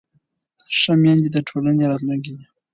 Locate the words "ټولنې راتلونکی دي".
1.47-2.45